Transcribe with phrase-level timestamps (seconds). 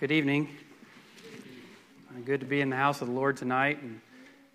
[0.00, 0.48] Good evening.
[2.24, 4.00] Good to be in the house of the Lord tonight, and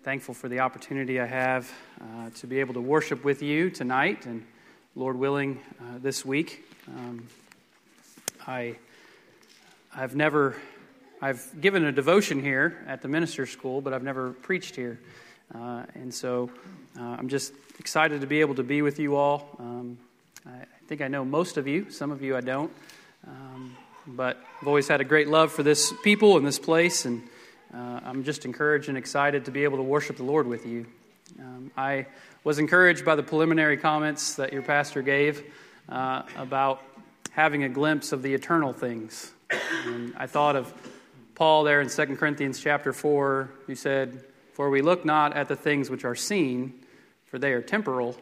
[0.02, 4.26] thankful for the opportunity I have uh, to be able to worship with you tonight,
[4.26, 4.44] and
[4.96, 6.64] Lord willing, uh, this week.
[6.88, 7.28] Um,
[8.44, 8.74] I,
[9.94, 10.56] I've never,
[11.22, 14.98] I've given a devotion here at the minister's school, but I've never preached here,
[15.54, 16.50] uh, and so
[16.98, 19.48] uh, I'm just excited to be able to be with you all.
[19.60, 19.96] Um,
[20.44, 21.88] I think I know most of you.
[21.88, 22.72] Some of you I don't.
[23.28, 23.76] Um,
[24.06, 27.22] but I've always had a great love for this people and this place, and
[27.74, 30.86] uh, I'm just encouraged and excited to be able to worship the Lord with you.
[31.40, 32.06] Um, I
[32.44, 35.42] was encouraged by the preliminary comments that your pastor gave
[35.88, 36.82] uh, about
[37.32, 39.32] having a glimpse of the eternal things.
[39.84, 40.72] And I thought of
[41.34, 45.56] Paul there in 2 Corinthians chapter 4, who said, For we look not at the
[45.56, 46.72] things which are seen,
[47.26, 48.16] for they are temporal,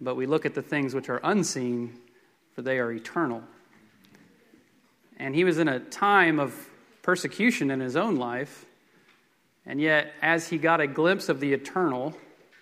[0.00, 1.98] but we look at the things which are unseen,
[2.54, 3.42] for they are eternal.
[5.16, 6.54] And he was in a time of
[7.02, 8.66] persecution in his own life.
[9.64, 12.14] And yet, as he got a glimpse of the eternal,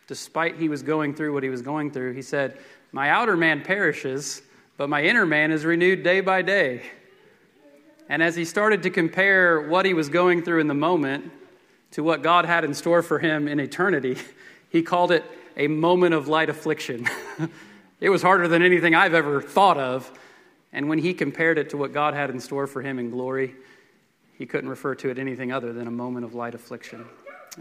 [0.06, 2.58] despite he was going through what he was going through, he said,
[2.92, 4.42] My outer man perishes,
[4.76, 6.82] but my inner man is renewed day by day.
[8.08, 11.30] And as he started to compare what he was going through in the moment
[11.92, 14.16] to what God had in store for him in eternity,
[14.68, 15.24] he called it
[15.56, 17.08] a moment of light affliction.
[18.00, 20.10] it was harder than anything I've ever thought of.
[20.74, 23.54] And when he compared it to what God had in store for him in glory,
[24.36, 27.06] he couldn't refer to it anything other than a moment of light affliction.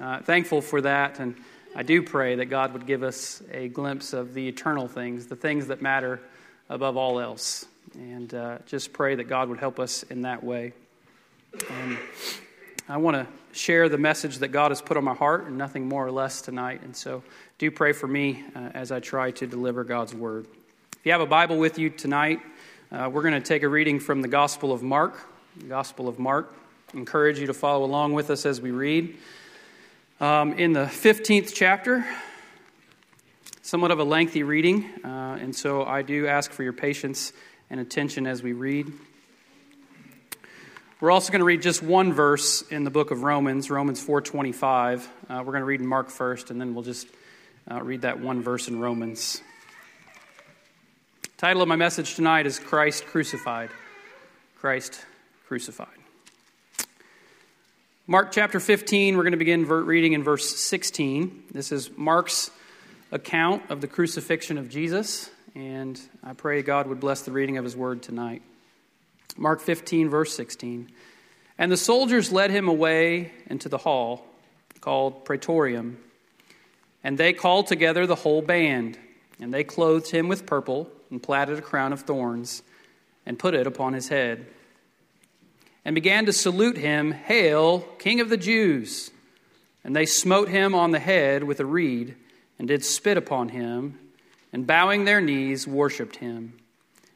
[0.01, 1.35] Uh, thankful for that, and
[1.75, 5.35] I do pray that God would give us a glimpse of the eternal things, the
[5.35, 6.19] things that matter
[6.69, 7.65] above all else.
[7.93, 10.73] And uh, just pray that God would help us in that way.
[12.89, 15.87] I want to share the message that God has put on my heart, and nothing
[15.87, 16.81] more or less tonight.
[16.81, 17.21] And so
[17.59, 20.47] do pray for me uh, as I try to deliver God's word.
[20.93, 22.39] If you have a Bible with you tonight,
[22.93, 25.19] uh, we're going to take a reading from the Gospel of Mark.
[25.57, 26.53] The Gospel of Mark.
[26.93, 29.17] Encourage you to follow along with us as we read.
[30.19, 32.05] Um, in the 15th chapter,
[33.63, 37.33] somewhat of a lengthy reading, uh, and so I do ask for your patience
[37.71, 38.93] and attention as we read.
[41.01, 45.07] We're also going to read just one verse in the book of Romans, Romans 4:25.
[45.27, 47.07] Uh, we're going to read in Mark first, and then we'll just
[47.71, 49.41] uh, read that one verse in Romans.
[51.43, 53.69] Title of my message tonight is Christ Crucified.
[54.55, 55.05] Christ
[55.45, 55.89] Crucified.
[58.07, 61.43] Mark chapter 15, we're going to begin reading in verse 16.
[61.51, 62.49] This is Mark's
[63.11, 67.65] account of the crucifixion of Jesus, and I pray God would bless the reading of
[67.65, 68.41] his word tonight.
[69.35, 70.89] Mark 15, verse 16.
[71.57, 74.25] And the soldiers led him away into the hall
[74.79, 75.97] called Praetorium,
[77.03, 78.97] and they called together the whole band,
[79.41, 82.63] and they clothed him with purple and platted a crown of thorns
[83.23, 84.47] and put it upon his head
[85.85, 89.11] and began to salute him, Hail, King of the Jews!
[89.83, 92.15] And they smote him on the head with a reed
[92.57, 93.99] and did spit upon him,
[94.51, 96.53] and bowing their knees, worshipped him.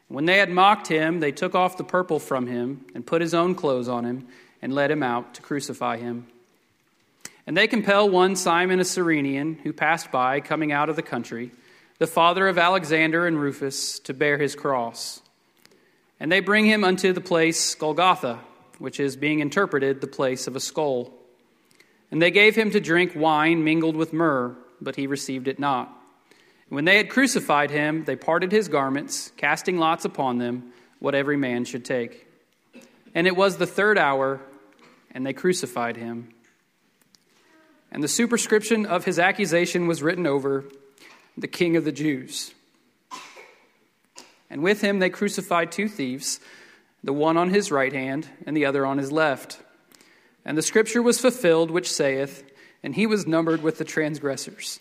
[0.10, 3.34] When they had mocked him, they took off the purple from him and put his
[3.34, 4.28] own clothes on him
[4.62, 6.28] and led him out to crucify him.
[7.48, 11.52] And they compel one Simon a Cyrenian, who passed by, coming out of the country
[12.00, 15.22] the father of Alexander and Rufus, to bear his cross.
[16.20, 18.40] And they bring him unto the place Golgotha,
[18.78, 21.14] which is being interpreted the place of a skull.
[22.12, 25.88] And they gave him to drink wine mingled with myrrh, but he received it not.
[26.70, 31.16] And when they had crucified him, they parted his garments, casting lots upon them, what
[31.16, 32.28] every man should take.
[33.16, 34.40] And it was the third hour,
[35.12, 36.30] and they crucified him.
[37.92, 40.66] And the superscription of his accusation was written over
[41.38, 42.54] the King of the Jews.
[44.50, 46.40] And with him they crucified two thieves,
[47.04, 49.60] the one on his right hand and the other on his left.
[50.44, 52.44] And the scripture was fulfilled, which saith,
[52.82, 54.80] And he was numbered with the transgressors.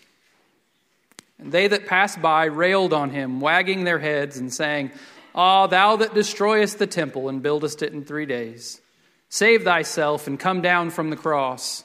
[1.39, 4.91] And they that passed by railed on him, wagging their heads and saying,
[5.35, 8.81] Ah, thou that destroyest the temple and buildest it in three days,
[9.29, 11.83] save thyself and come down from the cross.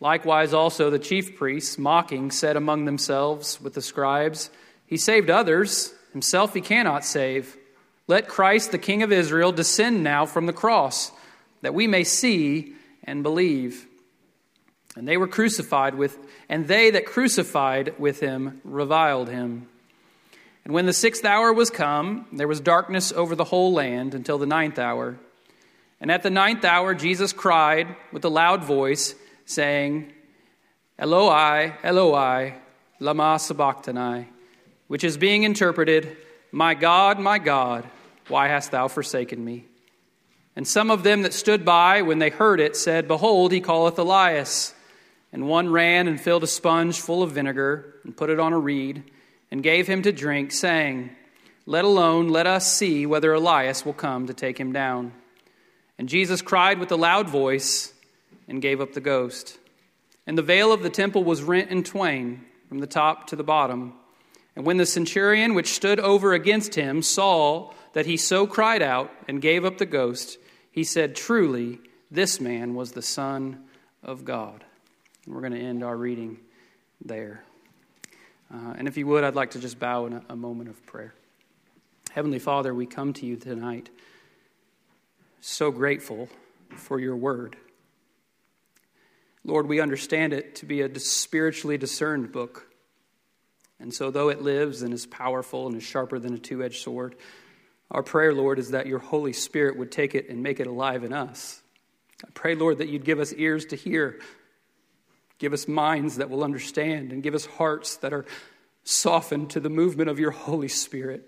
[0.00, 4.50] Likewise, also the chief priests, mocking, said among themselves with the scribes,
[4.86, 7.56] He saved others, himself he cannot save.
[8.06, 11.10] Let Christ, the King of Israel, descend now from the cross,
[11.62, 13.86] that we may see and believe.
[14.96, 19.68] And they were crucified with, and they that crucified with him reviled him.
[20.64, 24.38] And when the sixth hour was come, there was darkness over the whole land until
[24.38, 25.18] the ninth hour.
[26.00, 29.14] And at the ninth hour, Jesus cried with a loud voice,
[29.46, 30.12] saying,
[30.98, 32.54] Eloi, Eloi,
[33.00, 34.28] lama sabachthani,
[34.88, 36.16] which is being interpreted,
[36.52, 37.88] My God, my God,
[38.28, 39.66] why hast thou forsaken me?
[40.56, 43.98] And some of them that stood by, when they heard it, said, Behold, he calleth
[43.98, 44.74] Elias.
[45.32, 48.58] And one ran and filled a sponge full of vinegar, and put it on a
[48.58, 49.04] reed,
[49.50, 51.10] and gave him to drink, saying,
[51.66, 55.12] Let alone, let us see whether Elias will come to take him down.
[55.98, 57.92] And Jesus cried with a loud voice,
[58.48, 59.58] and gave up the ghost.
[60.26, 63.44] And the veil of the temple was rent in twain, from the top to the
[63.44, 63.94] bottom.
[64.56, 69.10] And when the centurion which stood over against him saw that he so cried out
[69.28, 70.38] and gave up the ghost,
[70.70, 71.78] he said, Truly,
[72.10, 73.64] this man was the Son
[74.02, 74.64] of God.
[75.24, 76.38] And we're going to end our reading
[77.04, 77.44] there.
[78.52, 80.86] Uh, and if you would, I'd like to just bow in a, a moment of
[80.86, 81.14] prayer.
[82.12, 83.90] Heavenly Father, we come to you tonight
[85.40, 86.28] so grateful
[86.74, 87.56] for your word.
[89.46, 92.66] Lord, we understand it to be a spiritually discerned book.
[93.78, 96.82] And so, though it lives and is powerful and is sharper than a two edged
[96.82, 97.14] sword,
[97.92, 101.04] our prayer, Lord, is that your Holy Spirit would take it and make it alive
[101.04, 101.62] in us.
[102.24, 104.18] I pray, Lord, that you'd give us ears to hear,
[105.38, 108.26] give us minds that will understand, and give us hearts that are
[108.82, 111.22] softened to the movement of your Holy Spirit.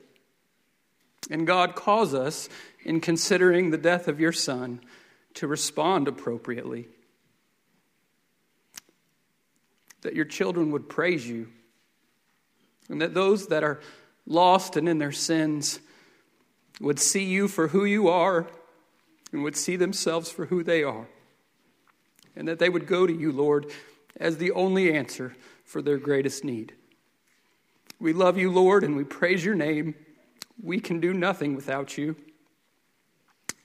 [1.31, 2.49] And God, cause us,
[2.85, 4.81] in considering the death of your Son,
[5.35, 6.89] to respond appropriately.
[10.03, 11.49] That your children would praise you,
[12.89, 13.81] and that those that are
[14.27, 15.81] lost and in their sins
[16.81, 18.47] would see you for who you are
[19.33, 21.09] and would see themselves for who they are.
[22.37, 23.67] And that they would go to you, Lord,
[24.17, 25.35] as the only answer
[25.65, 26.73] for their greatest need.
[27.99, 29.97] We love you, Lord, and we praise your name.
[30.63, 32.15] We can do nothing without you.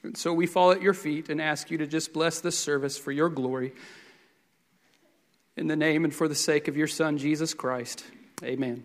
[0.01, 2.97] And so we fall at your feet and ask you to just bless this service
[2.97, 3.73] for your glory.
[5.55, 8.03] In the name and for the sake of your Son, Jesus Christ.
[8.43, 8.83] Amen.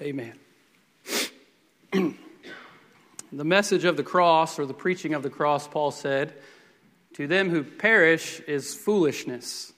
[0.00, 0.34] Amen.
[3.30, 6.32] The message of the cross, or the preaching of the cross, Paul said,
[7.14, 9.72] to them who perish is foolishness,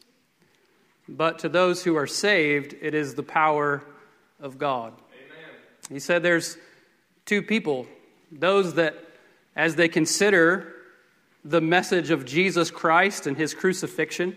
[1.08, 3.82] but to those who are saved, it is the power
[4.38, 4.92] of God.
[4.92, 5.54] Amen.
[5.88, 6.56] He said there's
[7.26, 7.86] two people
[8.30, 8.94] those that,
[9.56, 10.72] as they consider
[11.44, 14.36] the message of Jesus Christ and his crucifixion,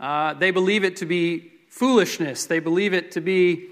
[0.00, 3.68] uh, they believe it to be foolishness, they believe it to be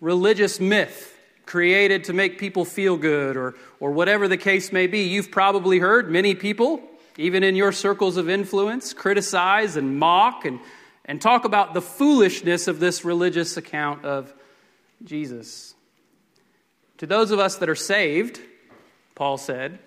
[0.00, 1.14] religious myth
[1.46, 5.02] created to make people feel good or, or whatever the case may be.
[5.02, 6.80] You've probably heard many people,
[7.18, 10.60] even in your circles of influence, criticize and mock and,
[11.04, 14.32] and talk about the foolishness of this religious account of
[15.04, 15.74] Jesus.
[16.98, 18.40] To those of us that are saved,
[19.14, 19.78] Paul said,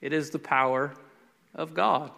[0.00, 0.94] it is the power
[1.54, 2.10] of God.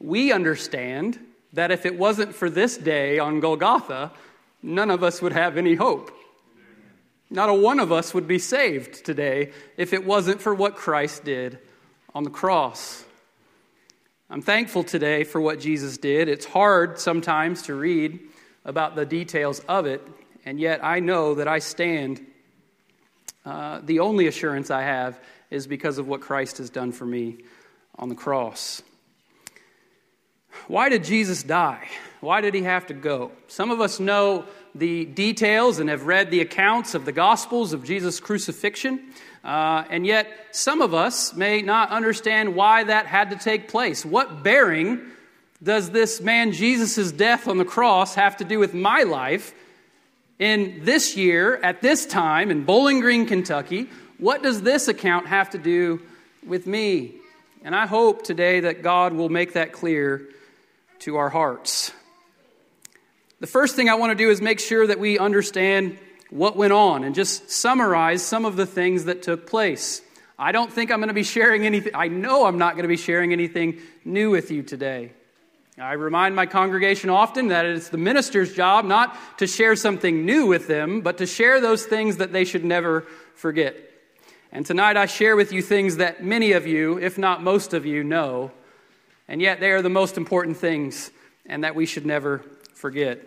[0.00, 1.18] We understand
[1.52, 4.12] that if it wasn't for this day on Golgotha,
[4.62, 6.10] none of us would have any hope.
[7.30, 11.24] Not a one of us would be saved today if it wasn't for what Christ
[11.24, 11.58] did
[12.14, 13.04] on the cross.
[14.30, 16.28] I'm thankful today for what Jesus did.
[16.28, 18.20] It's hard sometimes to read
[18.64, 20.06] about the details of it,
[20.44, 22.24] and yet I know that I stand.
[23.44, 25.18] Uh, the only assurance I have
[25.50, 27.38] is because of what Christ has done for me
[27.96, 28.82] on the cross.
[30.68, 31.88] Why did Jesus die?
[32.20, 33.30] Why did he have to go?
[33.48, 34.44] Some of us know
[34.74, 39.00] the details and have read the accounts of the Gospels of Jesus' crucifixion.
[39.44, 44.04] Uh, and yet, some of us may not understand why that had to take place.
[44.04, 45.00] What bearing
[45.62, 49.54] does this man Jesus' death on the cross have to do with my life
[50.38, 53.88] in this year, at this time, in Bowling Green, Kentucky?
[54.18, 56.02] What does this account have to do
[56.46, 57.14] with me?
[57.62, 60.28] And I hope today that God will make that clear
[61.00, 61.92] to our hearts.
[63.40, 65.98] The first thing I want to do is make sure that we understand
[66.30, 70.02] what went on and just summarize some of the things that took place.
[70.38, 72.88] I don't think I'm going to be sharing anything, I know I'm not going to
[72.88, 75.12] be sharing anything new with you today.
[75.78, 80.46] I remind my congregation often that it's the minister's job not to share something new
[80.46, 83.02] with them, but to share those things that they should never
[83.34, 83.76] forget.
[84.52, 87.84] And tonight I share with you things that many of you, if not most of
[87.84, 88.52] you, know,
[89.28, 91.10] and yet they are the most important things
[91.44, 92.42] and that we should never
[92.74, 93.20] forget.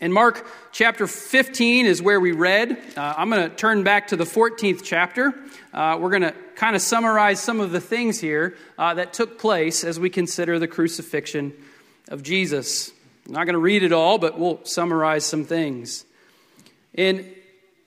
[0.00, 2.78] In Mark chapter 15 is where we read.
[2.96, 5.34] Uh, I'm going to turn back to the 14th chapter.
[5.74, 9.40] Uh, we're going to kind of summarize some of the things here uh, that took
[9.40, 11.52] place as we consider the crucifixion
[12.08, 12.92] of Jesus.
[13.26, 16.04] I'm not going to read it all, but we'll summarize some things.
[16.94, 17.34] In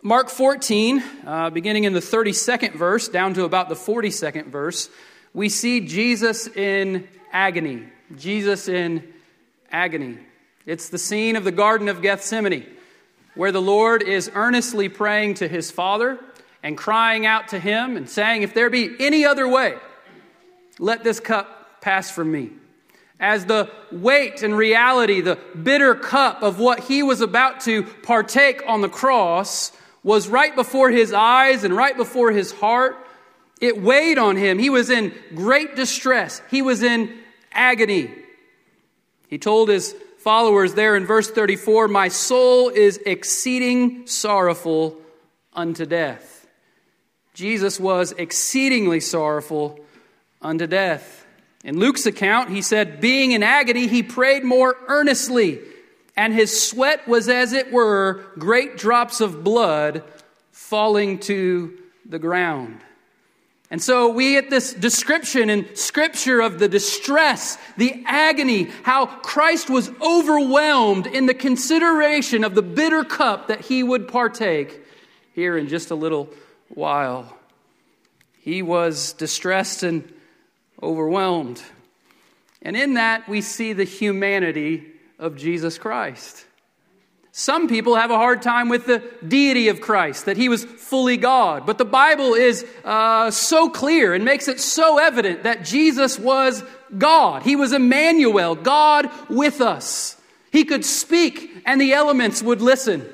[0.03, 4.89] Mark 14, uh, beginning in the 32nd verse down to about the 42nd verse,
[5.33, 7.85] we see Jesus in agony.
[8.17, 9.13] Jesus in
[9.71, 10.17] agony.
[10.65, 12.65] It's the scene of the Garden of Gethsemane,
[13.35, 16.19] where the Lord is earnestly praying to his Father,
[16.63, 19.77] and crying out to him and saying, If there be any other way,
[20.77, 22.51] let this cup pass from me.
[23.19, 28.63] As the weight and reality, the bitter cup of what he was about to partake
[28.67, 29.71] on the cross
[30.03, 32.97] was right before his eyes and right before his heart,
[33.62, 34.60] it weighed on him.
[34.60, 37.18] He was in great distress, he was in
[37.53, 38.12] agony.
[39.27, 44.98] He told his followers there in verse 34 My soul is exceeding sorrowful
[45.53, 46.48] unto death.
[47.34, 49.80] Jesus was exceedingly sorrowful
[50.41, 51.25] unto death.
[51.63, 55.60] In Luke's account, he said, Being in agony, he prayed more earnestly,
[56.18, 60.03] and his sweat was as it were great drops of blood
[60.51, 62.82] falling to the ground.
[63.71, 69.69] And so we get this description in Scripture of the distress, the agony, how Christ
[69.69, 74.81] was overwhelmed in the consideration of the bitter cup that he would partake
[75.33, 76.29] here in just a little
[76.67, 77.37] while.
[78.41, 80.11] He was distressed and
[80.83, 81.61] overwhelmed.
[82.61, 84.85] And in that, we see the humanity
[85.17, 86.45] of Jesus Christ.
[87.33, 91.15] Some people have a hard time with the deity of Christ, that he was fully
[91.15, 91.65] God.
[91.65, 96.61] But the Bible is uh, so clear and makes it so evident that Jesus was
[96.97, 97.43] God.
[97.43, 100.17] He was Emmanuel, God with us.
[100.51, 103.07] He could speak and the elements would listen.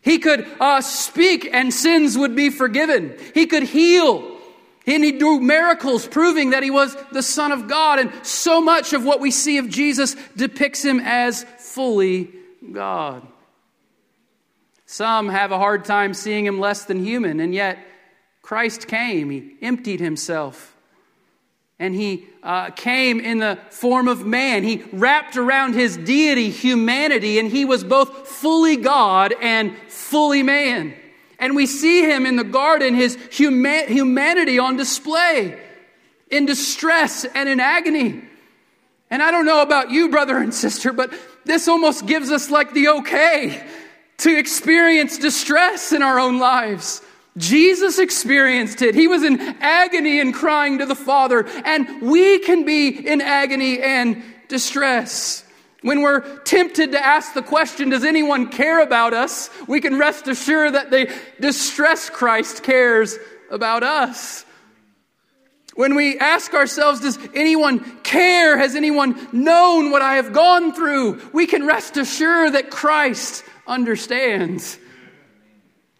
[0.00, 3.16] He could uh, speak and sins would be forgiven.
[3.32, 4.28] He could heal
[4.88, 8.00] and he do miracles proving that he was the Son of God.
[8.00, 12.32] And so much of what we see of Jesus depicts him as fully
[12.72, 13.26] God.
[14.86, 17.78] Some have a hard time seeing him less than human, and yet
[18.42, 19.30] Christ came.
[19.30, 20.76] He emptied himself.
[21.78, 24.62] And he uh, came in the form of man.
[24.62, 30.94] He wrapped around his deity humanity, and he was both fully God and fully man.
[31.38, 35.58] And we see him in the garden, his huma- humanity on display,
[36.30, 38.22] in distress and in agony.
[39.10, 41.12] And I don't know about you, brother and sister, but
[41.44, 43.66] this almost gives us like the okay
[44.18, 47.02] to experience distress in our own lives.
[47.36, 48.94] Jesus experienced it.
[48.94, 53.80] He was in agony and crying to the Father, and we can be in agony
[53.80, 55.44] and distress.
[55.82, 59.50] When we're tempted to ask the question, Does anyone care about us?
[59.66, 63.18] we can rest assured that the distressed Christ cares
[63.50, 64.43] about us.
[65.74, 68.56] When we ask ourselves, Does anyone care?
[68.56, 71.20] Has anyone known what I have gone through?
[71.32, 74.78] we can rest assured that Christ understands.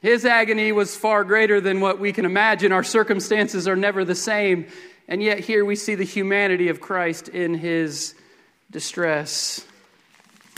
[0.00, 2.72] His agony was far greater than what we can imagine.
[2.72, 4.66] Our circumstances are never the same.
[5.08, 8.14] And yet, here we see the humanity of Christ in his
[8.70, 9.66] distress.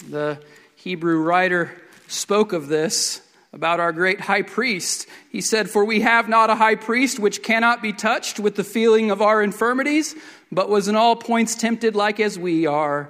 [0.09, 0.41] The
[0.77, 3.23] Hebrew writer spoke of this
[3.57, 5.07] about our great high priest.
[5.33, 8.63] He said, For we have not a high priest which cannot be touched with the
[8.63, 10.15] feeling of our infirmities,
[10.53, 13.09] but was in all points tempted like as we are,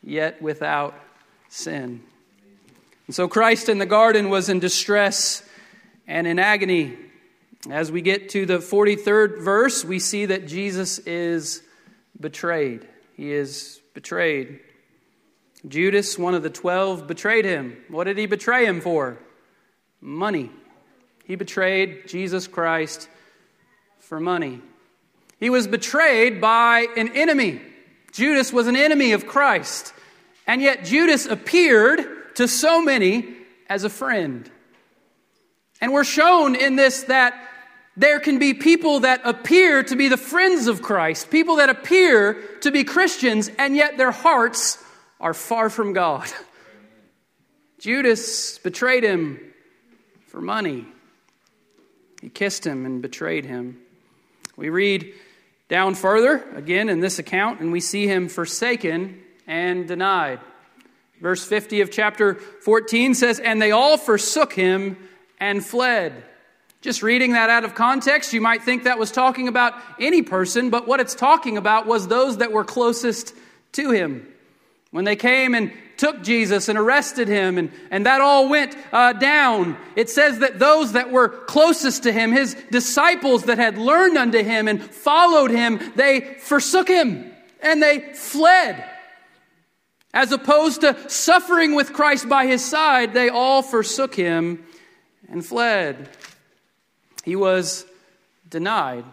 [0.00, 0.94] yet without
[1.48, 2.00] sin.
[3.08, 5.42] And so Christ in the garden was in distress
[6.06, 6.96] and in agony.
[7.68, 11.60] As we get to the 43rd verse, we see that Jesus is
[12.20, 12.86] betrayed.
[13.16, 14.60] He is betrayed.
[15.66, 17.76] Judas, one of the twelve, betrayed him.
[17.88, 19.18] What did he betray him for?
[20.00, 20.50] Money.
[21.24, 23.08] He betrayed Jesus Christ
[23.98, 24.60] for money.
[25.38, 27.60] He was betrayed by an enemy.
[28.12, 29.92] Judas was an enemy of Christ.
[30.46, 33.36] And yet Judas appeared to so many
[33.68, 34.50] as a friend.
[35.80, 37.34] And we're shown in this that
[37.96, 42.34] there can be people that appear to be the friends of Christ, people that appear
[42.60, 44.82] to be Christians, and yet their hearts
[45.20, 46.28] are far from God.
[47.80, 49.40] Judas betrayed him
[50.28, 50.86] for money.
[52.20, 53.80] He kissed him and betrayed him.
[54.56, 55.14] We read
[55.68, 60.40] down further, again in this account, and we see him forsaken and denied.
[61.20, 64.96] Verse 50 of chapter 14 says, And they all forsook him
[65.40, 66.24] and fled.
[66.80, 70.70] Just reading that out of context, you might think that was talking about any person,
[70.70, 73.34] but what it's talking about was those that were closest
[73.72, 74.28] to him.
[74.90, 79.12] When they came and took Jesus and arrested him, and, and that all went uh,
[79.12, 84.16] down, it says that those that were closest to him, his disciples that had learned
[84.16, 88.84] unto him and followed him, they forsook him and they fled.
[90.14, 94.64] As opposed to suffering with Christ by his side, they all forsook him
[95.28, 96.08] and fled.
[97.24, 97.84] He was
[98.48, 99.04] denied.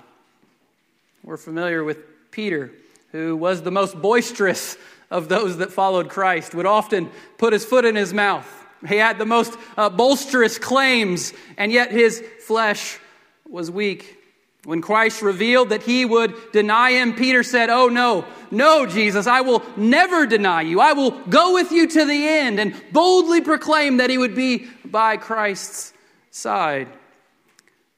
[1.24, 1.98] We're familiar with
[2.32, 2.72] Peter,
[3.12, 4.78] who was the most boisterous
[5.16, 8.46] of those that followed Christ, would often put his foot in his mouth.
[8.86, 13.00] He had the most uh, bolsterous claims, and yet his flesh
[13.48, 14.18] was weak.
[14.66, 19.42] When Christ revealed that he would deny him, Peter said, Oh, no, no, Jesus, I
[19.42, 20.82] will never deny you.
[20.82, 24.68] I will go with you to the end, and boldly proclaim that he would be
[24.84, 25.94] by Christ's
[26.30, 26.90] side.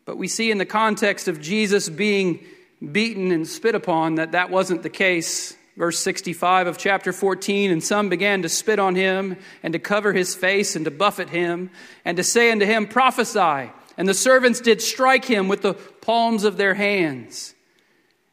[0.05, 2.45] But we see in the context of Jesus being
[2.91, 5.56] beaten and spit upon that that wasn't the case.
[5.77, 10.11] Verse 65 of chapter 14 And some began to spit on him, and to cover
[10.11, 11.69] his face, and to buffet him,
[12.03, 13.71] and to say unto him, Prophesy.
[13.95, 17.53] And the servants did strike him with the palms of their hands.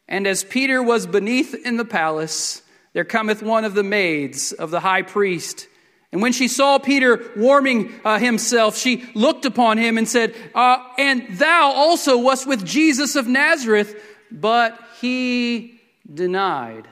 [0.09, 2.63] And as Peter was beneath in the palace,
[2.95, 5.69] there cometh one of the maids of the high priest.
[6.13, 10.79] And when she saw Peter warming uh, himself, she looked upon him and said, uh,
[10.97, 14.01] And thou also wast with Jesus of Nazareth.
[14.31, 15.81] But he
[16.13, 16.89] denied.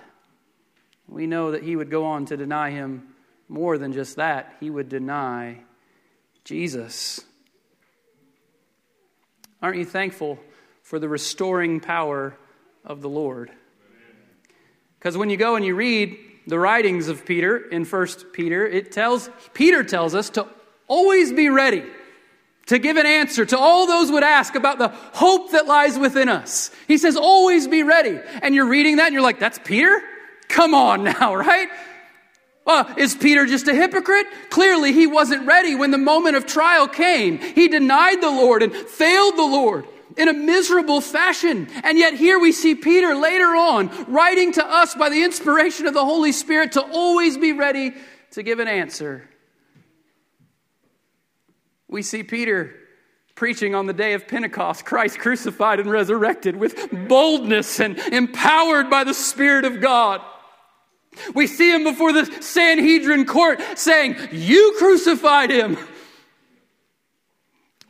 [1.12, 3.08] We know that he would go on to deny him
[3.48, 4.56] more than just that.
[4.60, 5.58] He would deny
[6.44, 7.20] Jesus.
[9.60, 10.38] Aren't you thankful
[10.82, 12.36] for the restoring power
[12.84, 13.50] of the Lord?
[14.98, 16.16] Because when you go and you read
[16.46, 20.48] the writings of Peter in 1 Peter, it tells Peter tells us to
[20.88, 21.84] always be ready
[22.66, 26.28] to give an answer to all those would ask about the hope that lies within
[26.28, 26.70] us.
[26.88, 28.18] He says, always be ready.
[28.40, 30.00] And you're reading that and you're like, that's Peter?
[30.52, 31.68] Come on now, right?
[32.64, 34.26] Uh, is Peter just a hypocrite?
[34.50, 37.38] Clearly, he wasn't ready when the moment of trial came.
[37.38, 39.84] He denied the Lord and failed the Lord
[40.16, 41.68] in a miserable fashion.
[41.82, 45.94] And yet, here we see Peter later on writing to us by the inspiration of
[45.94, 47.94] the Holy Spirit to always be ready
[48.32, 49.28] to give an answer.
[51.88, 52.76] We see Peter
[53.34, 59.02] preaching on the day of Pentecost, Christ crucified and resurrected with boldness and empowered by
[59.02, 60.20] the Spirit of God.
[61.34, 65.76] We see him before the Sanhedrin court saying, You crucified him.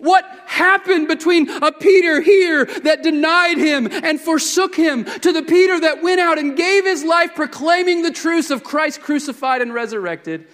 [0.02, 5.79] What happened between a Peter here that denied him and forsook him to the Peter
[5.79, 10.49] that went out and gave his life proclaiming the truths of Christ crucified and resurrected?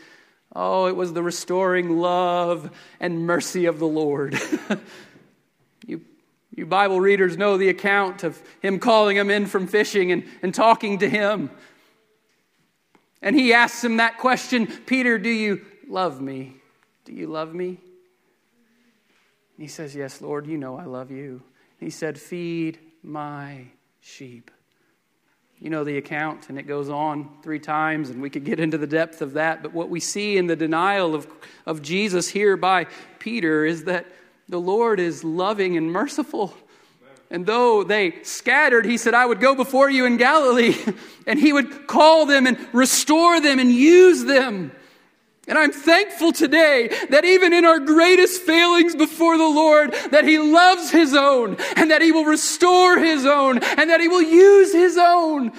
[0.55, 4.39] Oh, it was the restoring love and mercy of the Lord.
[5.87, 6.03] you,
[6.55, 10.55] you Bible readers know the account of him calling him in from fishing and, and
[10.55, 11.49] talking to him
[13.23, 16.57] and he asks him that question Peter, do you love me?
[17.05, 17.69] Do you love me?
[17.69, 17.79] And
[19.59, 21.43] He says, Yes, Lord, you know I love you.
[21.81, 23.65] He said, Feed my
[24.01, 24.51] sheep.
[25.59, 28.79] You know the account, and it goes on three times, and we could get into
[28.79, 29.61] the depth of that.
[29.61, 31.27] But what we see in the denial of,
[31.67, 32.87] of Jesus here by
[33.19, 34.07] Peter is that
[34.49, 36.55] the Lord is loving and merciful.
[37.31, 40.77] And though they scattered, he said, I would go before you in Galilee.
[41.27, 44.73] And he would call them and restore them and use them.
[45.49, 50.39] And I'm thankful today that even in our greatest failings before the Lord, that He
[50.39, 54.75] loves His own and that He will restore His own and that He will use
[54.75, 55.53] His own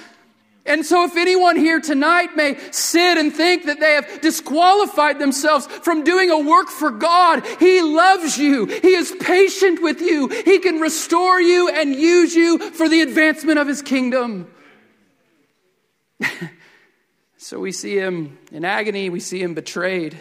[0.70, 5.66] and so, if anyone here tonight may sit and think that they have disqualified themselves
[5.66, 8.68] from doing a work for God, He loves you.
[8.68, 10.28] He is patient with you.
[10.28, 14.48] He can restore you and use you for the advancement of His kingdom.
[17.38, 20.20] so, we see Him in agony, we see Him betrayed,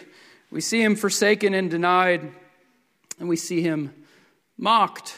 [0.49, 2.27] we see Him forsaken and denied,
[3.19, 3.93] and we see Him
[4.57, 5.15] mocked.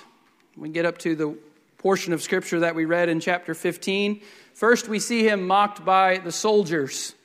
[0.58, 1.38] We get up to the
[1.78, 4.22] portion of Scripture that we read in chapter 15.
[4.62, 7.16] First, we see him mocked by the soldiers.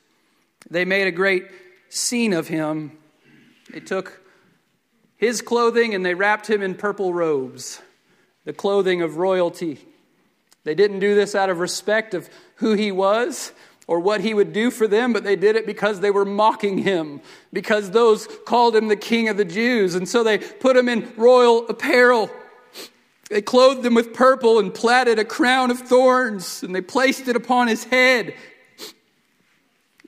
[0.71, 1.45] They made a great
[1.87, 2.97] scene of him.
[3.71, 4.23] They took
[5.17, 7.79] his clothing and they wrapped him in purple robes,
[8.45, 9.77] the clothing of royalty.
[10.63, 13.51] They didn't do this out of respect of who he was
[13.85, 16.79] or what he would do for them, but they did it because they were mocking
[16.79, 17.21] him,
[17.53, 19.93] because those called him the king of the Jews.
[19.93, 22.31] And so they put him in royal apparel.
[23.29, 27.35] They clothed him with purple and plaited a crown of thorns, and they placed it
[27.35, 28.33] upon his head.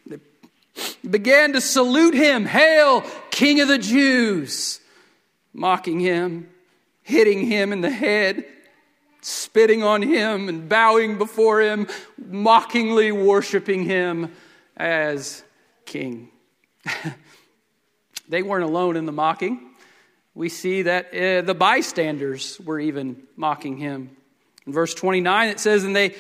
[0.08, 0.19] They
[1.10, 3.01] began to salute him, Hail,
[3.32, 4.79] King of the Jews!
[5.53, 6.49] Mocking him,
[7.01, 8.45] hitting him in the head,
[9.21, 14.32] spitting on him, and bowing before him, mockingly worshiping him
[14.77, 15.43] as
[15.86, 16.29] king.
[18.29, 19.68] they weren't alone in the mocking
[20.39, 24.15] we see that uh, the bystanders were even mocking him.
[24.65, 26.15] In verse 29, it says, And they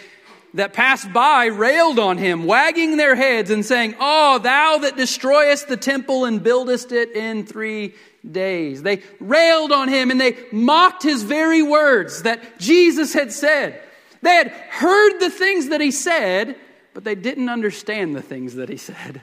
[0.55, 5.69] that passed by railed on him, wagging their heads and saying, Oh, thou that destroyest
[5.69, 7.95] the temple and buildest it in three
[8.29, 8.81] days.
[8.83, 13.81] They railed on him and they mocked his very words that Jesus had said.
[14.21, 16.57] They had heard the things that he said,
[16.93, 19.21] but they didn't understand the things that he said.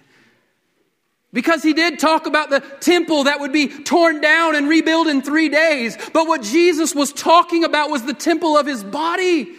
[1.37, 5.21] Because he did talk about the temple that would be torn down and rebuilt in
[5.21, 5.99] three days.
[6.15, 9.55] But what Jesus was talking about was the temple of his body.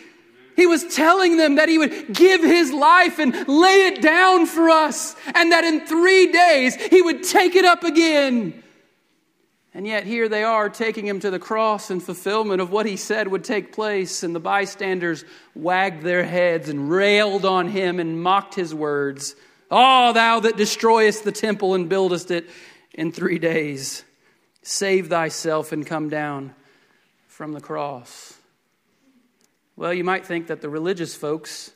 [0.55, 4.71] He was telling them that he would give his life and lay it down for
[4.71, 8.63] us, and that in three days he would take it up again.
[9.75, 12.97] And yet, here they are taking him to the cross in fulfillment of what he
[12.97, 14.23] said would take place.
[14.23, 19.35] And the bystanders wagged their heads and railed on him and mocked his words.
[19.69, 22.49] Oh, thou that destroyest the temple and buildest it
[22.93, 24.03] in three days,
[24.61, 26.55] save thyself and come down
[27.27, 28.35] from the cross.
[29.75, 31.71] Well, you might think that the religious folks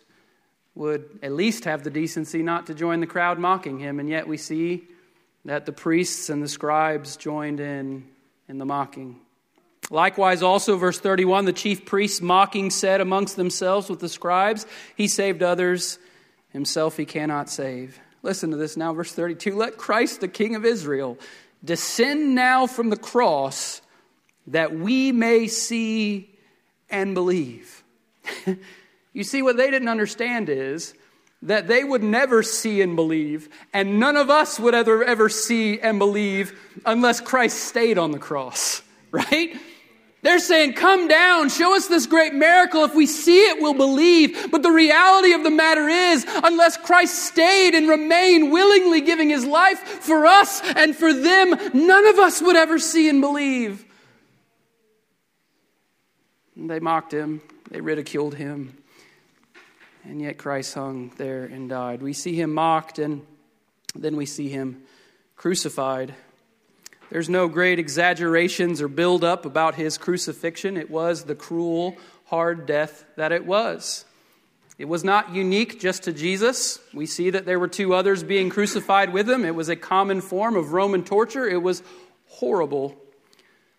[0.74, 4.28] would at least have the decency not to join the crowd mocking him, and yet
[4.28, 4.88] we see
[5.46, 8.08] that the priests and the scribes joined in
[8.48, 9.18] in the mocking.
[9.90, 15.08] Likewise, also, verse 31 the chief priests mocking said amongst themselves with the scribes, He
[15.08, 16.00] saved others,
[16.52, 18.00] himself he cannot save.
[18.24, 21.18] Listen to this now, verse 32 Let Christ, the King of Israel,
[21.64, 23.82] descend now from the cross
[24.48, 26.30] that we may see
[26.90, 27.84] and believe.
[29.14, 30.94] you see, what they didn't understand is
[31.44, 35.80] that they would never see and believe, and none of us would ever, ever see
[35.80, 39.56] and believe unless Christ stayed on the cross, right?
[40.24, 42.84] They're saying, Come down, show us this great miracle.
[42.84, 44.52] If we see it, we'll believe.
[44.52, 49.46] But the reality of the matter is, unless Christ stayed and remained willingly giving his
[49.46, 53.84] life for us and for them, none of us would ever see and believe.
[56.56, 58.78] And they mocked him, they ridiculed him.
[60.04, 62.02] And yet Christ hung there and died.
[62.02, 63.26] We see him mocked, and
[63.96, 64.84] then we see him
[65.36, 66.14] crucified.
[67.12, 70.78] There's no great exaggerations or build up about his crucifixion.
[70.78, 71.98] It was the cruel,
[72.28, 74.06] hard death that it was.
[74.78, 76.80] It was not unique just to Jesus.
[76.94, 79.44] We see that there were two others being crucified with him.
[79.44, 81.46] It was a common form of Roman torture.
[81.46, 81.84] It was
[82.28, 82.96] horrible.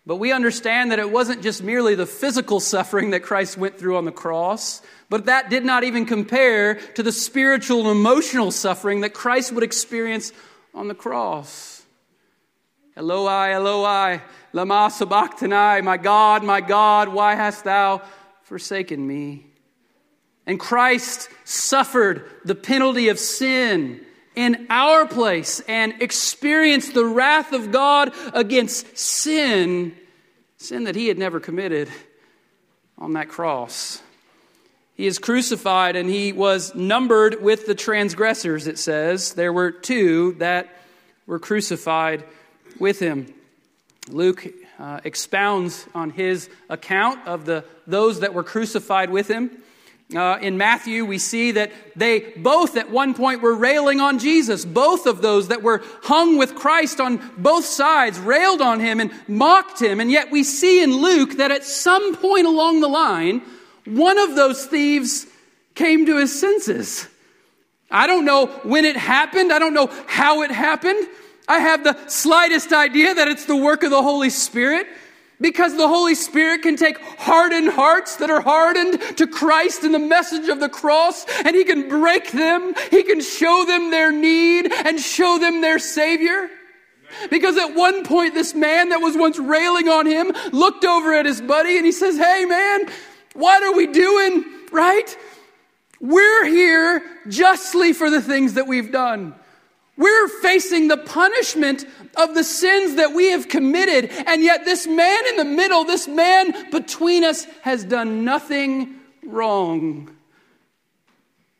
[0.05, 3.97] But we understand that it wasn't just merely the physical suffering that Christ went through
[3.97, 9.01] on the cross, but that did not even compare to the spiritual and emotional suffering
[9.01, 10.31] that Christ would experience
[10.75, 11.72] on the cross.
[12.95, 14.21] Eloi, Eloi,
[14.53, 18.01] lama sabachthani, my God, my God, why hast thou
[18.43, 19.47] forsaken me?
[20.45, 27.71] And Christ suffered the penalty of sin in our place and experienced the wrath of
[27.71, 29.95] God against sin,
[30.57, 31.89] sin that he had never committed
[32.97, 34.01] on that cross.
[34.95, 39.33] He is crucified and he was numbered with the transgressors, it says.
[39.33, 40.77] There were two that
[41.25, 42.23] were crucified
[42.79, 43.33] with him.
[44.09, 44.45] Luke
[44.79, 49.51] uh, expounds on his account of the, those that were crucified with him.
[50.15, 54.63] Uh, in Matthew, we see that they both at one point were railing on Jesus.
[54.65, 59.11] Both of those that were hung with Christ on both sides railed on him and
[59.27, 59.99] mocked him.
[59.99, 63.41] And yet we see in Luke that at some point along the line,
[63.85, 65.25] one of those thieves
[65.73, 67.07] came to his senses.
[67.89, 71.07] I don't know when it happened, I don't know how it happened.
[71.47, 74.87] I have the slightest idea that it's the work of the Holy Spirit.
[75.41, 79.99] Because the Holy Spirit can take hardened hearts that are hardened to Christ and the
[79.99, 82.73] message of the cross, and He can break them.
[82.91, 86.49] He can show them their need and show them their Savior.
[87.29, 91.25] Because at one point, this man that was once railing on him looked over at
[91.25, 92.87] his buddy and he says, Hey, man,
[93.33, 94.45] what are we doing?
[94.71, 95.15] Right?
[95.99, 99.35] We're here justly for the things that we've done.
[99.95, 105.27] We're facing the punishment of the sins that we have committed, and yet this man
[105.29, 110.09] in the middle, this man between us, has done nothing wrong.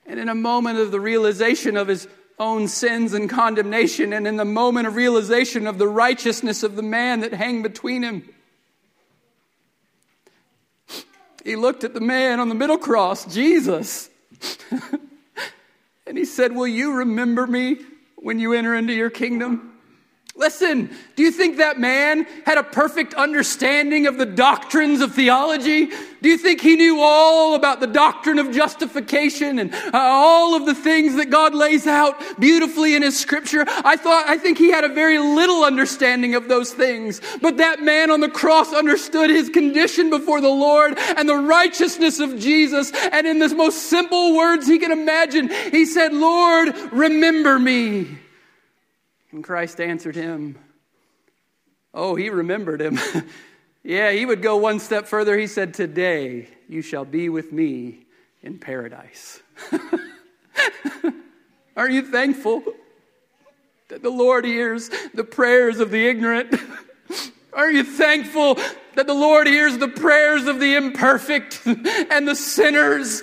[0.07, 2.07] And in a moment of the realization of his
[2.39, 6.81] own sins and condemnation, and in the moment of realization of the righteousness of the
[6.81, 8.27] man that hang between him,
[11.45, 14.09] he looked at the man on the middle cross, Jesus,
[16.07, 17.77] and he said, Will you remember me
[18.23, 19.72] when you enter into your kingdom?
[20.35, 25.91] Listen, do you think that man had a perfect understanding of the doctrines of theology?
[26.23, 30.65] Do you think he knew all about the doctrine of justification and uh, all of
[30.65, 33.63] the things that God lays out beautifully in his scripture?
[33.67, 37.21] I thought, I think he had a very little understanding of those things.
[37.39, 42.19] But that man on the cross understood his condition before the Lord and the righteousness
[42.19, 42.91] of Jesus.
[43.11, 48.17] And in the most simple words he can imagine, he said, Lord, remember me.
[49.33, 50.57] And Christ answered him,
[51.93, 52.97] Oh, he remembered him.
[53.83, 55.37] yeah, he would go one step further.
[55.37, 58.05] He said, Today you shall be with me
[58.41, 59.41] in paradise.
[61.75, 62.63] Are you thankful?
[63.93, 66.59] that the Lord hears the prayers of the ignorant?
[67.53, 68.55] Are you thankful
[68.95, 73.21] that the Lord hears the prayers of the imperfect and the sinners?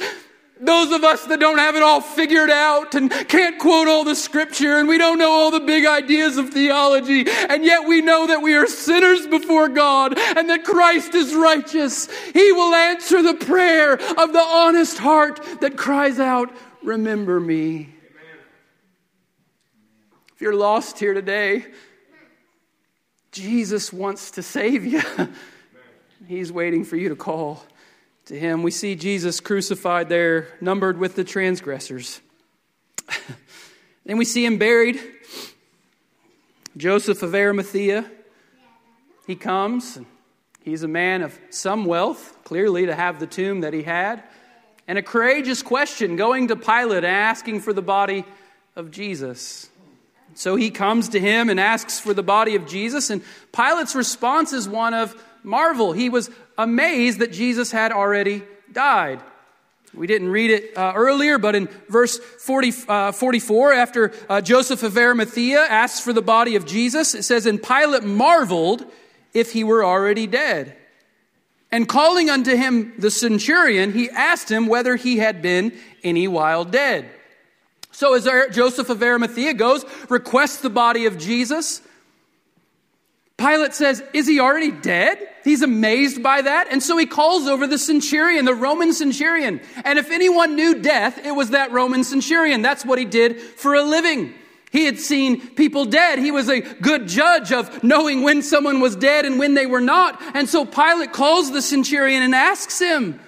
[0.62, 4.14] Those of us that don't have it all figured out and can't quote all the
[4.14, 8.26] scripture and we don't know all the big ideas of theology, and yet we know
[8.26, 12.08] that we are sinners before God and that Christ is righteous.
[12.32, 17.94] He will answer the prayer of the honest heart that cries out, Remember me.
[20.34, 21.66] If you're lost here today,
[23.32, 25.02] Jesus wants to save you.
[26.26, 27.64] He's waiting for you to call
[28.30, 28.62] to him.
[28.62, 32.20] We see Jesus crucified there, numbered with the transgressors.
[34.04, 35.00] then we see him buried.
[36.76, 38.08] Joseph of Arimathea,
[39.26, 39.98] he comes.
[40.62, 44.22] He's a man of some wealth, clearly, to have the tomb that he had.
[44.86, 48.24] And a courageous question going to Pilate and asking for the body
[48.76, 49.68] of Jesus.
[50.34, 54.52] So he comes to him and asks for the body of Jesus, and Pilate's response
[54.52, 55.90] is one of marvel.
[55.92, 56.30] He was
[56.62, 59.20] amazed that Jesus had already died.
[59.92, 64.82] We didn't read it uh, earlier, but in verse 40, uh, 44, after uh, Joseph
[64.84, 68.84] of Arimathea asks for the body of Jesus, it says, And Pilate marveled
[69.34, 70.76] if he were already dead.
[71.72, 75.72] And calling unto him the centurion, he asked him whether he had been
[76.04, 77.08] any while dead.
[77.90, 81.82] So as Joseph of Arimathea goes, requests the body of Jesus,
[83.36, 85.29] Pilate says, Is he already dead?
[85.44, 86.68] He's amazed by that.
[86.70, 89.60] And so he calls over the centurion, the Roman centurion.
[89.84, 92.62] And if anyone knew death, it was that Roman centurion.
[92.62, 94.34] That's what he did for a living.
[94.70, 96.20] He had seen people dead.
[96.20, 99.80] He was a good judge of knowing when someone was dead and when they were
[99.80, 100.20] not.
[100.34, 103.20] And so Pilate calls the centurion and asks him.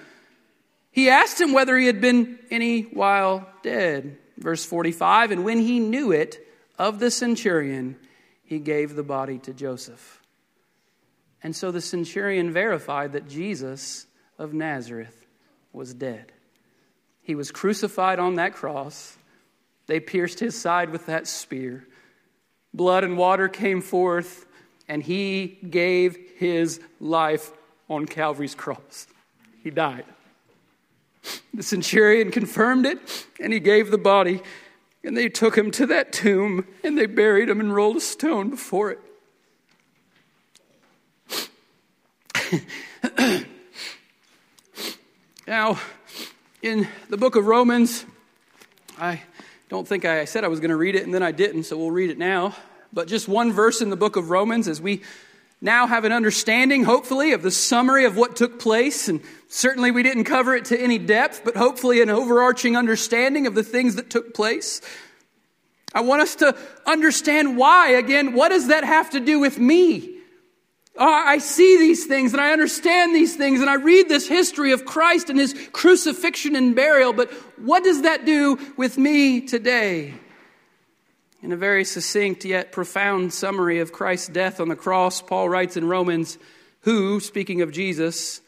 [0.91, 4.17] He asked him whether he had been any while dead.
[4.37, 6.47] Verse 45 And when he knew it
[6.79, 7.97] of the centurion,
[8.45, 10.22] he gave the body to Joseph.
[11.43, 14.07] And so the centurion verified that Jesus
[14.39, 15.25] of Nazareth
[15.71, 16.31] was dead.
[17.21, 19.17] He was crucified on that cross.
[19.87, 21.85] They pierced his side with that spear.
[22.73, 24.45] Blood and water came forth,
[24.87, 27.51] and he gave his life
[27.89, 29.07] on Calvary's cross.
[29.61, 30.05] He died.
[31.53, 34.41] The centurion confirmed it, and he gave the body
[35.03, 38.49] and they took him to that tomb and they buried him and rolled a stone
[38.49, 38.99] before it.
[45.47, 45.79] Now,
[46.61, 48.05] in the book of Romans,
[48.97, 49.21] I
[49.69, 51.77] don't think I said I was going to read it and then I didn't, so
[51.77, 52.55] we'll read it now.
[52.91, 55.01] But just one verse in the book of Romans as we
[55.61, 59.07] now have an understanding, hopefully, of the summary of what took place.
[59.07, 63.55] And certainly we didn't cover it to any depth, but hopefully an overarching understanding of
[63.55, 64.81] the things that took place.
[65.93, 67.91] I want us to understand why.
[67.91, 70.12] Again, what does that have to do with me?
[70.95, 74.71] Uh, I see these things and I understand these things and I read this history
[74.73, 80.13] of Christ and his crucifixion and burial, but what does that do with me today?
[81.41, 85.75] In a very succinct yet profound summary of Christ's death on the cross, Paul writes
[85.75, 86.37] in Romans,
[86.81, 88.41] who, speaking of Jesus,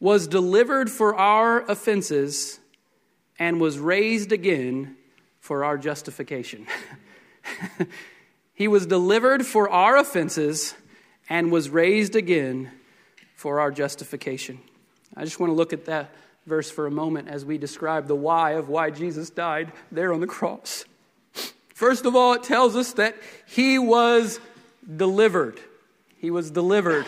[0.00, 2.58] was delivered for our offenses
[3.38, 4.96] and was raised again
[5.38, 6.66] for our justification.
[8.54, 10.74] he was delivered for our offenses
[11.28, 12.70] and was raised again
[13.34, 14.58] for our justification.
[15.16, 16.14] I just want to look at that
[16.46, 20.20] verse for a moment as we describe the why of why Jesus died there on
[20.20, 20.84] the cross.
[21.74, 24.40] First of all, it tells us that he was
[24.96, 25.60] delivered.
[26.18, 27.06] He was delivered.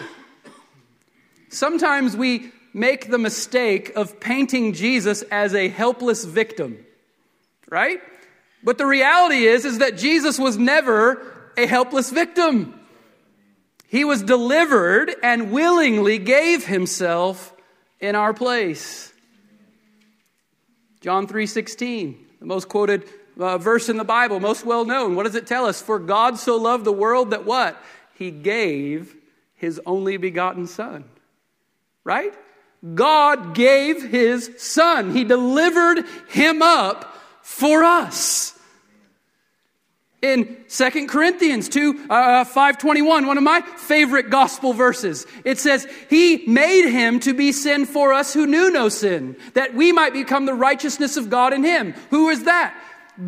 [1.49, 6.85] Sometimes we make the mistake of painting Jesus as a helpless victim,
[7.71, 8.01] right?
[8.65, 12.81] But the reality is is that Jesus was never a helpless victim.
[13.87, 17.55] He was delivered and willingly gave himself
[18.01, 19.13] in our place.
[21.01, 25.17] John 3:16, the most quoted uh, verse in the Bible, most well known.
[25.17, 25.83] What does it tell us?
[25.83, 27.77] For God so loved the world that what?
[28.15, 29.15] He gave
[29.55, 31.05] his only begotten Son.
[32.05, 32.35] Right?
[32.95, 35.13] God gave his Son.
[35.13, 38.54] He delivered him up for us
[40.25, 45.27] in Second Corinthians 2, uh, 521, one of my favorite gospel verses.
[45.45, 49.75] It says, He made him to be sin for us who knew no sin, that
[49.75, 51.93] we might become the righteousness of God in him.
[52.09, 52.75] Who is that?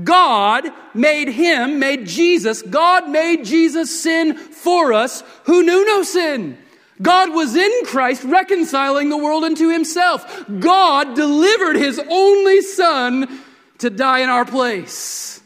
[0.05, 6.57] God made him, made Jesus, God made Jesus sin for us who knew no sin.
[7.03, 10.45] God was in Christ reconciling the world unto himself.
[10.59, 13.43] God delivered his only son
[13.79, 15.43] to die in our place.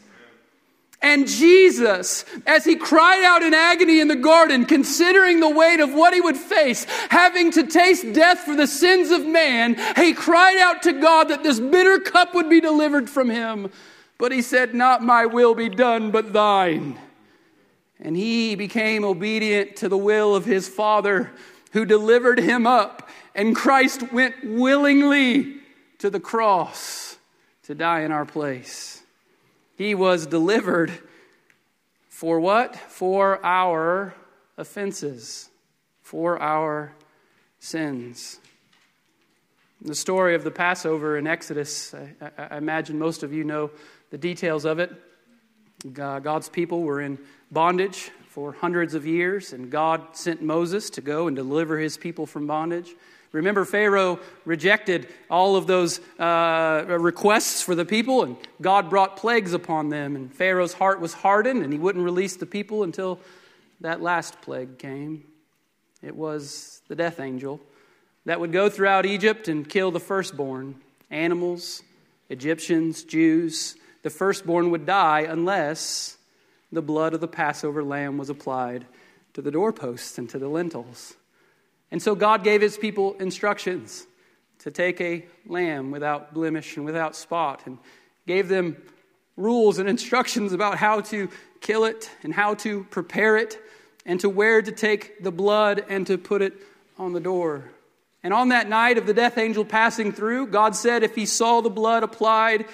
[1.03, 5.93] And Jesus, as he cried out in agony in the garden, considering the weight of
[5.93, 10.57] what he would face, having to taste death for the sins of man, he cried
[10.59, 13.71] out to God that this bitter cup would be delivered from him.
[14.19, 16.99] But he said, Not my will be done, but thine.
[17.99, 21.31] And he became obedient to the will of his Father,
[21.71, 23.09] who delivered him up.
[23.33, 25.61] And Christ went willingly
[25.97, 27.17] to the cross
[27.63, 29.00] to die in our place.
[29.81, 30.91] He was delivered
[32.07, 32.75] for what?
[32.75, 34.13] For our
[34.55, 35.49] offenses,
[36.03, 36.93] for our
[37.59, 38.39] sins.
[39.81, 43.71] The story of the Passover in Exodus, I, I, imagine most of you know
[44.11, 44.91] the details of it.
[45.99, 47.17] Uh, God's people were in
[47.49, 52.27] bondage for hundreds of years, and God sent Moses to go and deliver his people
[52.27, 52.93] from bondage.
[53.31, 59.53] Remember, Pharaoh rejected all of those uh, requests for the people, and God brought plagues
[59.53, 60.15] upon them.
[60.17, 63.19] And Pharaoh's heart was hardened, and he wouldn't release the people until
[63.79, 65.23] that last plague came.
[66.03, 67.61] It was the death angel
[68.25, 70.75] that would go throughout Egypt and kill the firstborn
[71.09, 71.83] animals,
[72.29, 73.75] Egyptians, Jews.
[74.03, 76.17] The firstborn would die unless
[76.71, 78.85] the blood of the Passover lamb was applied
[79.33, 81.15] to the doorposts and to the lintels.
[81.91, 84.07] And so God gave his people instructions
[84.59, 87.77] to take a lamb without blemish and without spot and
[88.27, 88.77] gave them
[89.35, 93.59] rules and instructions about how to kill it and how to prepare it
[94.05, 96.53] and to where to take the blood and to put it
[96.97, 97.71] on the door.
[98.23, 101.61] And on that night of the death angel passing through, God said if he saw
[101.61, 102.65] the blood applied,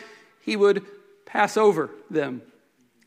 [0.41, 0.85] he would
[1.25, 2.41] pass over them.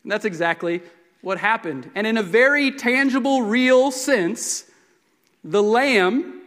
[0.03, 0.81] And that's exactly
[1.21, 1.89] what happened.
[1.93, 4.65] And in a very tangible, real sense,
[5.43, 6.41] the lamb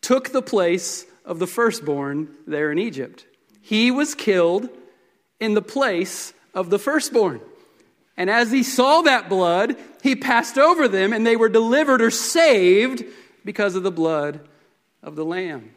[0.00, 3.26] took the place of the firstborn there in Egypt.
[3.60, 4.68] He was killed
[5.40, 7.40] in the place of the firstborn.
[8.16, 12.10] And as he saw that blood, he passed over them, and they were delivered or
[12.10, 13.04] saved
[13.44, 14.40] because of the blood
[15.02, 15.70] of the Lamb.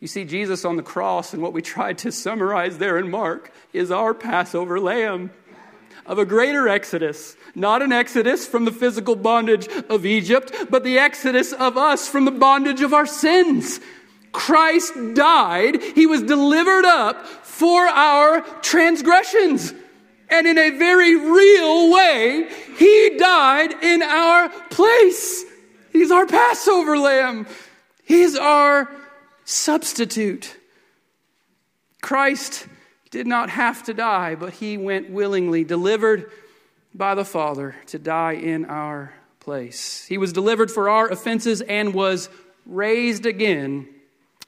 [0.00, 3.52] You see, Jesus on the cross, and what we tried to summarize there in Mark,
[3.72, 5.30] is our Passover Lamb
[6.06, 7.36] of a greater exodus.
[7.54, 12.24] Not an exodus from the physical bondage of Egypt, but the exodus of us from
[12.24, 13.80] the bondage of our sins.
[14.32, 19.72] Christ died, he was delivered up for our transgressions.
[20.28, 25.44] And in a very real way, he died in our place.
[25.92, 27.46] He's our Passover lamb.
[28.04, 28.90] He's our
[29.44, 30.56] substitute.
[32.02, 32.66] Christ
[33.16, 36.30] did not have to die, but he went willingly, delivered
[36.94, 40.04] by the Father to die in our place.
[40.04, 42.28] He was delivered for our offenses and was
[42.66, 43.88] raised again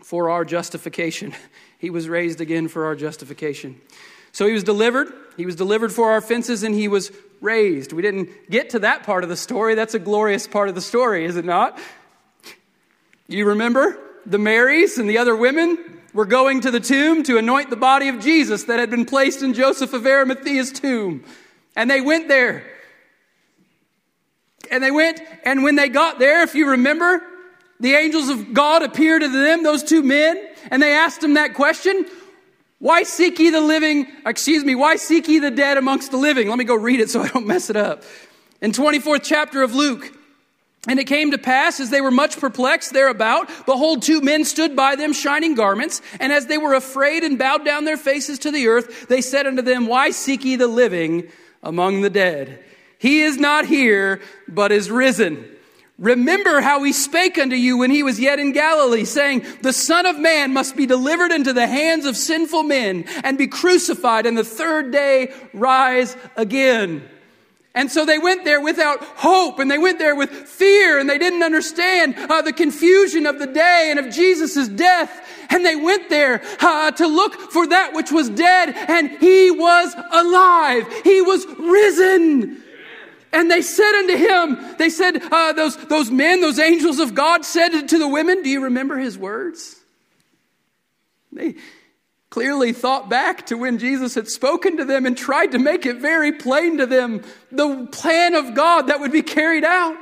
[0.02, 1.34] for our justification.
[1.80, 3.80] He was raised again for our justification.
[4.32, 5.12] So he was delivered.
[5.36, 7.92] He was delivered for our offenses and he was raised.
[7.92, 9.76] We didn't get to that part of the story.
[9.76, 11.78] That's a glorious part of the story, is it not?
[13.28, 15.97] You remember the Marys and the other women?
[16.14, 19.42] Were going to the tomb to anoint the body of Jesus that had been placed
[19.42, 21.24] in Joseph of Arimathea's tomb.
[21.76, 22.64] And they went there.
[24.70, 27.22] And they went, and when they got there, if you remember,
[27.80, 31.54] the angels of God appeared to them, those two men, and they asked them that
[31.54, 32.04] question
[32.78, 36.48] Why seek ye the living, excuse me, why seek ye the dead amongst the living?
[36.48, 38.02] Let me go read it so I don't mess it up.
[38.60, 40.12] In 24th chapter of Luke,
[40.88, 44.74] and it came to pass, as they were much perplexed thereabout, behold, two men stood
[44.74, 46.00] by them, shining garments.
[46.18, 49.46] And as they were afraid and bowed down their faces to the earth, they said
[49.46, 51.28] unto them, Why seek ye the living
[51.62, 52.64] among the dead?
[52.98, 55.44] He is not here, but is risen.
[55.98, 60.06] Remember how he spake unto you when he was yet in Galilee, saying, The Son
[60.06, 64.38] of Man must be delivered into the hands of sinful men and be crucified, and
[64.38, 67.06] the third day rise again.
[67.78, 71.16] And so they went there without hope and they went there with fear and they
[71.16, 75.24] didn't understand uh, the confusion of the day and of Jesus' death.
[75.48, 79.94] And they went there uh, to look for that which was dead and he was
[80.10, 80.92] alive.
[81.04, 82.60] He was risen.
[83.32, 87.44] And they said unto him, they said, uh, those, those men, those angels of God
[87.44, 89.76] said to the women, do you remember his words?
[91.30, 91.54] They,
[92.30, 95.96] clearly thought back to when Jesus had spoken to them and tried to make it
[95.96, 99.96] very plain to them the plan of God that would be carried out.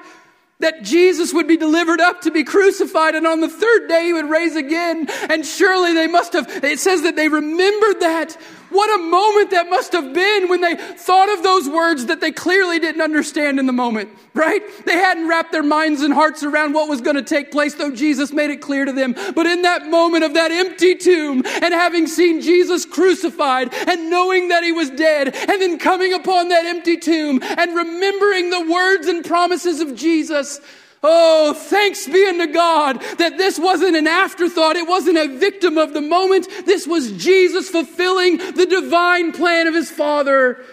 [0.60, 4.12] That Jesus would be delivered up to be crucified and on the third day he
[4.14, 5.06] would raise again.
[5.28, 8.36] And surely they must have, it says that they remembered that.
[8.76, 12.30] What a moment that must have been when they thought of those words that they
[12.30, 14.60] clearly didn't understand in the moment, right?
[14.84, 17.90] They hadn't wrapped their minds and hearts around what was going to take place, though
[17.90, 19.14] Jesus made it clear to them.
[19.34, 24.48] But in that moment of that empty tomb and having seen Jesus crucified and knowing
[24.48, 29.06] that he was dead and then coming upon that empty tomb and remembering the words
[29.06, 30.60] and promises of Jesus,
[31.08, 34.74] Oh, thanks be unto God that this wasn't an afterthought.
[34.74, 36.48] It wasn't a victim of the moment.
[36.64, 40.64] This was Jesus fulfilling the divine plan of his Father.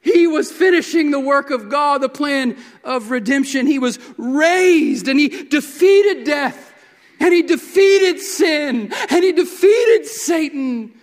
[0.00, 3.66] He was finishing the work of God, the plan of redemption.
[3.66, 6.72] He was raised and he defeated death
[7.20, 10.94] and he defeated sin and he defeated Satan.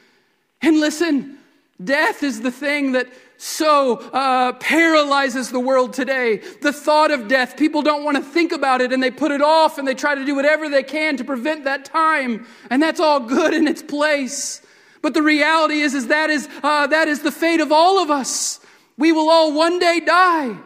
[0.63, 1.38] And listen,
[1.84, 3.07] death is the thing that
[3.38, 6.38] so uh, paralyzes the world today.
[6.61, 9.41] The thought of death, people don't want to think about it and they put it
[9.41, 12.47] off and they try to do whatever they can to prevent that time.
[12.69, 14.61] And that's all good in its place.
[15.01, 18.09] But the reality is, is that is, uh, that is the fate of all of
[18.09, 18.59] us.
[18.97, 20.57] We will all one day die.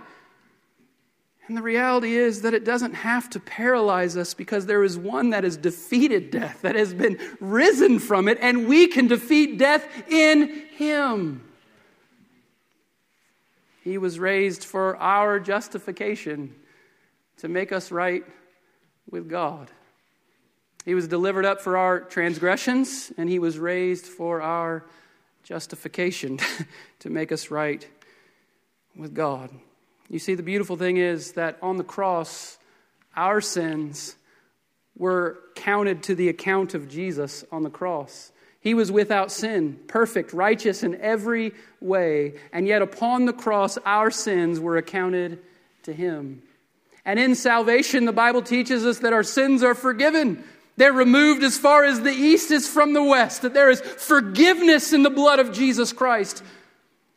[1.48, 5.32] And the reality is that it doesn't have to paralyze us because there is one
[5.32, 9.88] that has defeated death, that has been risen from it, and we can defeat death
[10.08, 11.49] in Him.
[13.84, 16.56] He was raised for our justification
[17.38, 18.24] to make us right
[19.10, 19.72] with God.
[20.86, 24.86] He was delivered up for our transgressions, and he was raised for our
[25.44, 26.40] justification
[27.00, 27.88] to make us right
[28.96, 29.50] with God.
[30.10, 32.58] You see, the beautiful thing is that on the cross,
[33.16, 34.16] our sins
[34.98, 38.32] were counted to the account of Jesus on the cross.
[38.70, 44.12] He was without sin, perfect, righteous in every way, and yet upon the cross, our
[44.12, 45.40] sins were accounted
[45.82, 46.44] to him.
[47.04, 50.44] And in salvation, the Bible teaches us that our sins are forgiven.
[50.78, 54.94] They're removed as far as the east is from the west, that there is forgiveness
[54.94, 56.44] in the blood of Jesus Christ.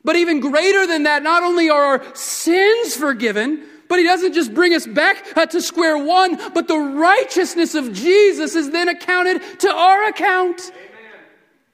[0.02, 4.54] But even greater than that, not only are our sins forgiven, but he doesn't just
[4.54, 9.42] bring us back uh, to square one, but the righteousness of Jesus is then accounted
[9.58, 10.72] to our account.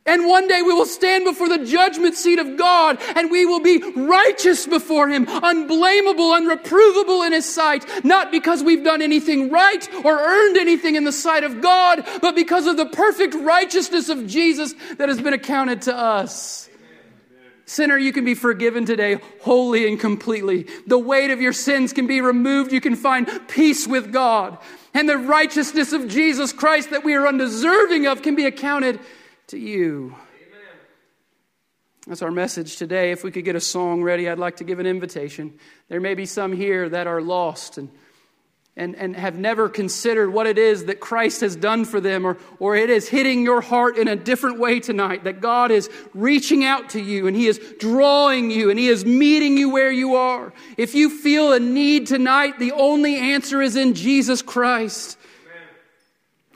[0.08, 3.60] And one day we will stand before the judgment seat of God and we will
[3.60, 9.86] be righteous before Him, unblameable, unreprovable in His sight, not because we've done anything right
[10.04, 14.26] or earned anything in the sight of God, but because of the perfect righteousness of
[14.26, 16.70] Jesus that has been accounted to us.
[17.66, 20.66] Sinner, you can be forgiven today wholly and completely.
[20.86, 22.72] The weight of your sins can be removed.
[22.72, 24.56] You can find peace with God.
[24.94, 28.98] And the righteousness of Jesus Christ that we are undeserving of can be accounted
[29.48, 30.14] to you.
[32.06, 33.12] That's our message today.
[33.12, 35.58] If we could get a song ready, I'd like to give an invitation.
[35.88, 37.90] There may be some here that are lost and,
[38.76, 42.38] and, and have never considered what it is that Christ has done for them, or,
[42.58, 46.64] or it is hitting your heart in a different way tonight, that God is reaching
[46.64, 50.14] out to you and He is drawing you and He is meeting you where you
[50.14, 50.54] are.
[50.78, 55.18] If you feel a need tonight, the only answer is in Jesus Christ.
[55.44, 55.62] Amen.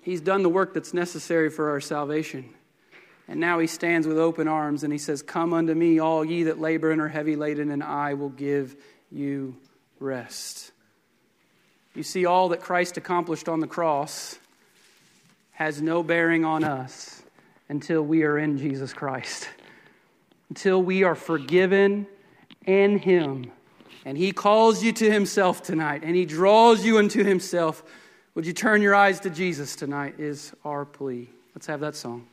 [0.02, 2.54] He's done the work that's necessary for our salvation.
[3.32, 6.42] And now he stands with open arms and he says, Come unto me, all ye
[6.42, 8.76] that labor and are heavy laden, and I will give
[9.10, 9.56] you
[9.98, 10.70] rest.
[11.94, 14.38] You see, all that Christ accomplished on the cross
[15.52, 17.22] has no bearing on us
[17.70, 19.48] until we are in Jesus Christ,
[20.50, 22.06] until we are forgiven
[22.66, 23.50] in Him.
[24.04, 27.82] And He calls you to Himself tonight, and He draws you into Himself.
[28.34, 30.16] Would you turn your eyes to Jesus tonight?
[30.18, 31.30] Is our plea.
[31.54, 32.26] Let's have that song.